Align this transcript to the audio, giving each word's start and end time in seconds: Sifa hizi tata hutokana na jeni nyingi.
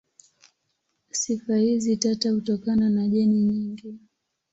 Sifa 1.11 1.57
hizi 1.57 1.97
tata 1.97 2.31
hutokana 2.31 2.89
na 2.89 3.07
jeni 3.07 3.39
nyingi. 3.43 3.99